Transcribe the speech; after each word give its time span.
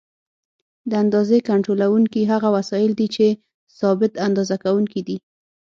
د 0.89 0.91
اندازې 1.03 1.37
کنټرولوونکي 1.49 2.21
هغه 2.31 2.49
وسایل 2.57 2.91
دي 2.99 3.07
چې 3.15 3.25
ثابت 3.79 4.13
اندازه 4.27 4.55
کوونکي 4.63 5.01
دي. 5.07 5.17